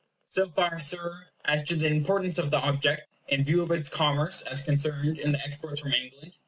So 0.29 0.47
far, 0.49 0.79
Sir, 0.79 1.27
as 1.45 1.61
to 1.65 1.75
the 1.75 1.85
importance 1.85 2.39
of 2.39 2.49
the 2.49 2.57
object, 2.57 3.03
in 3.27 3.43
view 3.43 3.61
of 3.61 3.69
its 3.69 3.87
commerce, 3.87 4.41
as 4.41 4.59
concerned 4.59 5.19
in 5.19 5.33
the 5.33 5.43
exports 5.43 5.81
from 5.81 5.93
England. 5.93 6.39